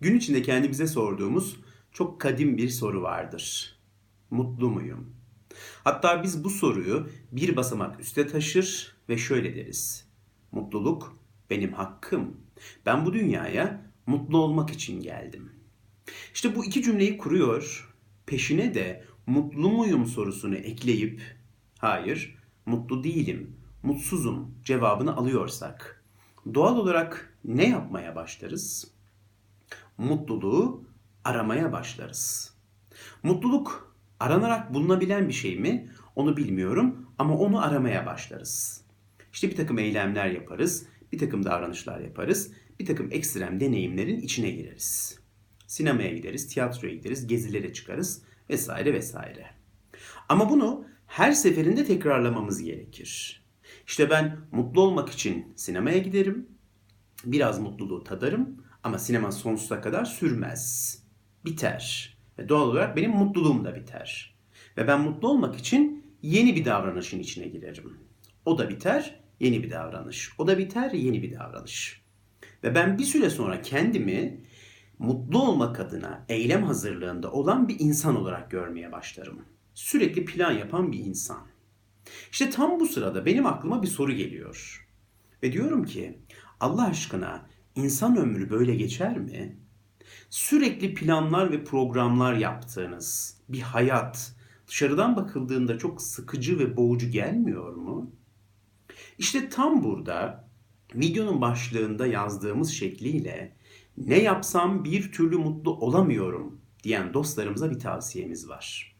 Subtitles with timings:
[0.00, 1.56] Gün içinde kendimize sorduğumuz
[1.92, 3.76] çok kadim bir soru vardır.
[4.30, 5.16] Mutlu muyum?
[5.84, 10.08] Hatta biz bu soruyu bir basamak üste taşır ve şöyle deriz.
[10.52, 11.18] Mutluluk
[11.50, 12.36] benim hakkım.
[12.86, 15.52] Ben bu dünyaya mutlu olmak için geldim.
[16.34, 17.94] İşte bu iki cümleyi kuruyor,
[18.26, 21.22] peşine de mutlu muyum sorusunu ekleyip
[21.78, 26.04] hayır, mutlu değilim, mutsuzum cevabını alıyorsak
[26.54, 28.99] doğal olarak ne yapmaya başlarız?
[30.00, 30.84] Mutluluğu
[31.24, 32.54] aramaya başlarız.
[33.22, 35.90] Mutluluk aranarak bulunabilen bir şey mi?
[36.16, 38.84] Onu bilmiyorum ama onu aramaya başlarız.
[39.32, 45.18] İşte bir takım eylemler yaparız, bir takım davranışlar yaparız, bir takım ekstrem deneyimlerin içine gireriz.
[45.66, 49.46] Sinemaya gideriz, tiyatroya gideriz, gezilere çıkarız vesaire vesaire.
[50.28, 53.42] Ama bunu her seferinde tekrarlamamız gerekir.
[53.86, 56.48] İşte ben mutlu olmak için sinemaya giderim,
[57.24, 60.96] biraz mutluluğu tadarım ama sinema sonsuza kadar sürmez.
[61.44, 62.16] Biter.
[62.38, 64.34] Ve doğal olarak benim mutluluğum da biter.
[64.76, 67.98] Ve ben mutlu olmak için yeni bir davranışın içine girerim.
[68.44, 70.32] O da biter, yeni bir davranış.
[70.38, 72.02] O da biter, yeni bir davranış.
[72.64, 74.44] Ve ben bir süre sonra kendimi
[74.98, 79.44] mutlu olmak adına eylem hazırlığında olan bir insan olarak görmeye başlarım.
[79.74, 81.46] Sürekli plan yapan bir insan.
[82.32, 84.86] İşte tam bu sırada benim aklıma bir soru geliyor.
[85.42, 86.18] Ve diyorum ki
[86.60, 89.56] Allah aşkına insan ömrü böyle geçer mi?
[90.30, 94.34] Sürekli planlar ve programlar yaptığınız bir hayat
[94.66, 98.10] dışarıdan bakıldığında çok sıkıcı ve boğucu gelmiyor mu?
[99.18, 100.48] İşte tam burada
[100.94, 103.56] videonun başlığında yazdığımız şekliyle
[103.96, 108.96] ne yapsam bir türlü mutlu olamıyorum diyen dostlarımıza bir tavsiyemiz var.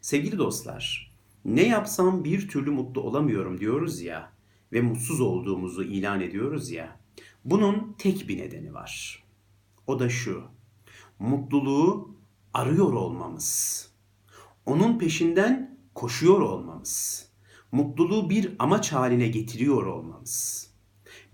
[0.00, 4.32] Sevgili dostlar, ne yapsam bir türlü mutlu olamıyorum diyoruz ya
[4.72, 7.03] ve mutsuz olduğumuzu ilan ediyoruz ya.
[7.44, 9.24] Bunun tek bir nedeni var.
[9.86, 10.44] O da şu.
[11.18, 12.16] Mutluluğu
[12.54, 13.88] arıyor olmamız.
[14.66, 17.28] Onun peşinden koşuyor olmamız.
[17.72, 20.70] Mutluluğu bir amaç haline getiriyor olmamız.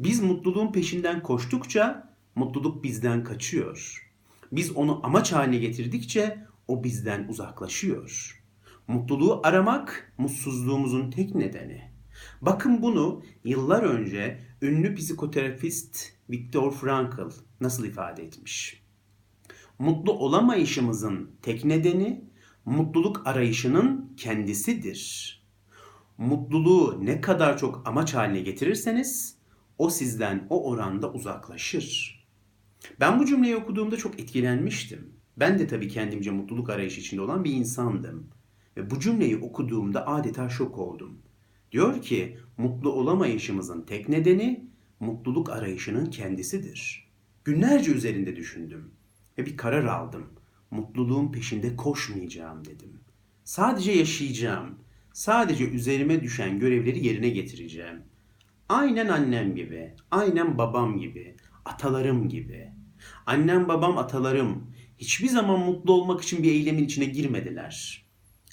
[0.00, 4.10] Biz mutluluğun peşinden koştukça mutluluk bizden kaçıyor.
[4.52, 8.42] Biz onu amaç haline getirdikçe o bizden uzaklaşıyor.
[8.88, 11.90] Mutluluğu aramak mutsuzluğumuzun tek nedeni.
[12.40, 18.82] Bakın bunu yıllar önce ünlü psikoterapist Viktor Frankl nasıl ifade etmiş?
[19.78, 22.24] Mutlu olamayışımızın tek nedeni
[22.64, 25.30] mutluluk arayışının kendisidir.
[26.18, 29.36] Mutluluğu ne kadar çok amaç haline getirirseniz
[29.78, 32.20] o sizden o oranda uzaklaşır.
[33.00, 35.12] Ben bu cümleyi okuduğumda çok etkilenmiştim.
[35.36, 38.30] Ben de tabii kendimce mutluluk arayışı içinde olan bir insandım.
[38.76, 41.18] Ve bu cümleyi okuduğumda adeta şok oldum.
[41.72, 44.64] Diyor ki mutlu olamayışımızın tek nedeni
[45.00, 47.10] mutluluk arayışının kendisidir.
[47.44, 48.90] Günlerce üzerinde düşündüm
[49.38, 50.26] ve bir karar aldım.
[50.70, 53.00] Mutluluğun peşinde koşmayacağım dedim.
[53.44, 54.78] Sadece yaşayacağım.
[55.12, 58.02] Sadece üzerime düşen görevleri yerine getireceğim.
[58.68, 62.72] Aynen annem gibi, aynen babam gibi, atalarım gibi.
[63.26, 68.04] Annem, babam, atalarım hiçbir zaman mutlu olmak için bir eylemin içine girmediler.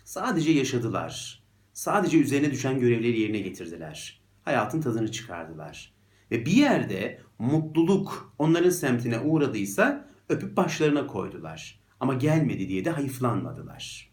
[0.03, 1.43] Sadece yaşadılar.
[1.77, 4.21] Sadece üzerine düşen görevleri yerine getirdiler.
[4.43, 5.93] Hayatın tadını çıkardılar.
[6.31, 11.79] Ve bir yerde mutluluk onların semtine uğradıysa öpüp başlarına koydular.
[11.99, 14.11] Ama gelmedi diye de hayıflanmadılar.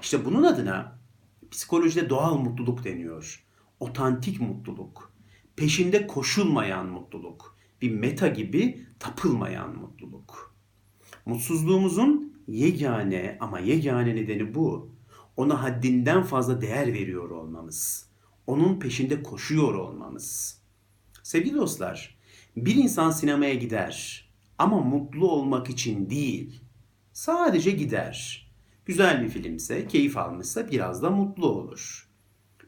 [0.00, 0.98] İşte bunun adına
[1.50, 3.44] psikolojide doğal mutluluk deniyor.
[3.80, 5.12] Otantik mutluluk.
[5.56, 7.56] Peşinde koşulmayan mutluluk.
[7.82, 10.56] Bir meta gibi tapılmayan mutluluk.
[11.26, 14.97] Mutsuzluğumuzun yegane ama yegane nedeni bu.
[15.38, 18.08] Ona haddinden fazla değer veriyor olmamız.
[18.46, 20.58] Onun peşinde koşuyor olmamız.
[21.22, 22.18] Sevgili dostlar,
[22.56, 24.28] bir insan sinemaya gider
[24.58, 26.60] ama mutlu olmak için değil.
[27.12, 28.48] Sadece gider.
[28.86, 32.08] Güzel bir filmse, keyif almışsa biraz da mutlu olur.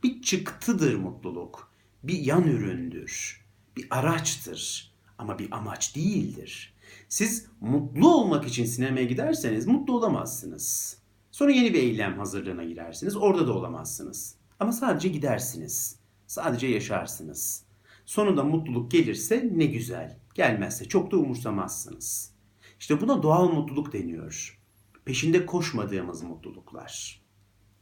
[0.03, 1.73] Bir çıktıdır mutluluk.
[2.03, 3.45] Bir yan üründür.
[3.77, 6.75] Bir araçtır ama bir amaç değildir.
[7.09, 11.00] Siz mutlu olmak için sinemaya giderseniz mutlu olamazsınız.
[11.31, 13.17] Sonra yeni bir eylem hazırlığına girersiniz.
[13.17, 14.37] Orada da olamazsınız.
[14.61, 15.99] Ama sadece gidersiniz.
[16.27, 17.65] Sadece yaşarsınız.
[18.07, 20.19] Sonunda mutluluk gelirse ne güzel.
[20.35, 22.35] Gelmezse çok da umursamazsınız.
[22.81, 24.61] İşte buna doğal mutluluk deniyor.
[25.05, 27.23] Peşinde koşmadığımız mutluluklar.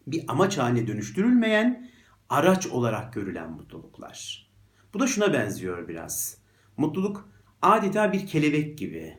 [0.07, 1.91] Bir amaç haline dönüştürülmeyen,
[2.29, 4.49] araç olarak görülen mutluluklar.
[4.95, 6.39] Bu da şuna benziyor biraz.
[6.77, 7.29] Mutluluk
[7.63, 9.19] adeta bir kelebek gibi.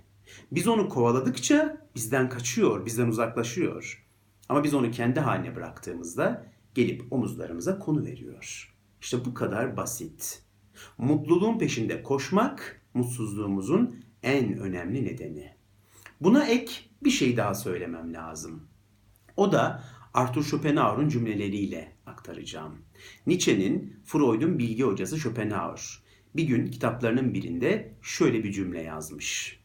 [0.51, 4.08] Biz onu kovaladıkça bizden kaçıyor, bizden uzaklaşıyor.
[4.49, 8.75] Ama biz onu kendi haline bıraktığımızda gelip omuzlarımıza konu veriyor.
[9.01, 10.43] İşte bu kadar basit.
[10.97, 15.53] Mutluluğun peşinde koşmak mutsuzluğumuzun en önemli nedeni.
[16.21, 16.73] Buna ek
[17.03, 18.67] bir şey daha söylemem lazım.
[19.37, 22.75] O da Arthur Schopenhauer'un cümleleriyle aktaracağım.
[23.27, 26.03] Nietzsche'nin Freud'un bilgi hocası Schopenhauer
[26.35, 29.59] bir gün kitaplarının birinde şöyle bir cümle yazmış.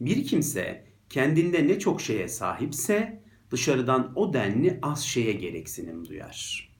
[0.00, 3.19] Bir kimse kendinde ne çok şeye sahipse
[3.50, 6.70] dışarıdan o denli az şeye gereksinim duyar.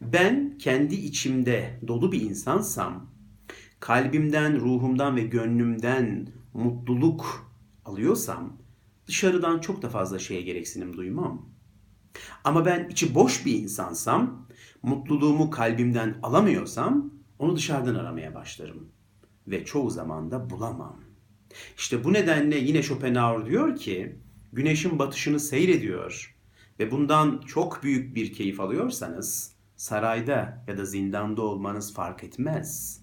[0.00, 3.10] Ben kendi içimde dolu bir insansam,
[3.80, 7.52] kalbimden, ruhumdan ve gönlümden mutluluk
[7.84, 8.56] alıyorsam
[9.06, 11.48] dışarıdan çok da fazla şeye gereksinim duymam.
[12.44, 14.46] Ama ben içi boş bir insansam,
[14.82, 18.88] mutluluğumu kalbimden alamıyorsam onu dışarıdan aramaya başlarım
[19.46, 20.96] ve çoğu zaman da bulamam.
[21.76, 24.16] İşte bu nedenle yine Schopenhauer diyor ki,
[24.52, 26.36] güneşin batışını seyrediyor
[26.80, 33.02] ve bundan çok büyük bir keyif alıyorsanız sarayda ya da zindanda olmanız fark etmez.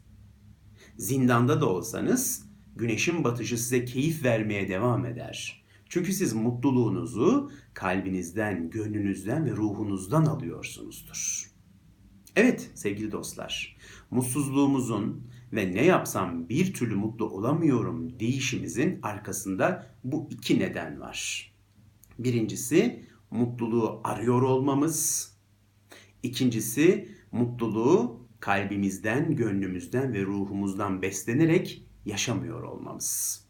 [0.98, 2.46] Zindanda da olsanız
[2.76, 5.66] güneşin batışı size keyif vermeye devam eder.
[5.90, 11.52] Çünkü siz mutluluğunuzu kalbinizden, gönlünüzden ve ruhunuzdan alıyorsunuzdur.
[12.36, 13.78] Evet sevgili dostlar,
[14.12, 21.52] mutsuzluğumuzun ve ne yapsam bir türlü mutlu olamıyorum deyişimizin arkasında bu iki neden var.
[22.20, 25.32] Birincisi mutluluğu arıyor olmamız.
[26.24, 33.42] İkincisi mutluluğu kalbimizden, gönlümüzden ve ruhumuzdan beslenerek yaşamıyor olmamız.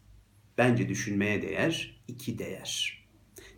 [0.58, 3.06] Bence düşünmeye değer iki değer.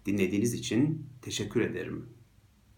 [0.07, 2.18] Dinlediğiniz için teşekkür ederim.